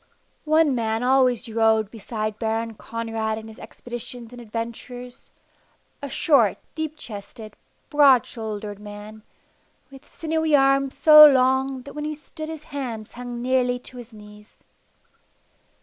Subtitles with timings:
[0.49, 5.29] One man always rode beside Baron Conrad in his expeditions and adventures
[6.01, 7.55] a short, deep chested,
[7.91, 9.21] broad shouldered man,
[9.91, 14.11] with sinewy arms so long that when he stood his hands hung nearly to his
[14.11, 14.63] knees.